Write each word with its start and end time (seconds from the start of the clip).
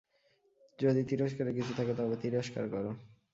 যদি 0.79 1.01
তিরস্কারের 1.03 1.53
কিছু 1.53 1.71
থাকে, 1.73 1.93
তবে 1.93 2.15
তিরস্কার 2.15 2.65
করো। 2.69 2.91